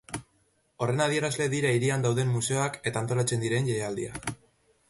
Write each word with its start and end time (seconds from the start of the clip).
Horren 0.85 1.03
adierazle 1.05 1.47
dira 1.55 1.73
hirian 1.75 2.07
dauden 2.07 2.33
museoak 2.39 2.81
eta 2.93 3.03
antolatzen 3.05 3.45
diren 3.47 3.73
jaialdiak. 3.73 4.31